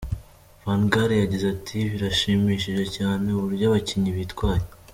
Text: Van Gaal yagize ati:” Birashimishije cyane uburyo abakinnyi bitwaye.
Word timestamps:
Van 0.63 0.81
Gaal 0.93 1.11
yagize 1.23 1.45
ati:” 1.55 1.77
Birashimishije 1.91 2.83
cyane 2.97 3.27
uburyo 3.37 3.63
abakinnyi 3.69 4.11
bitwaye. 4.17 4.65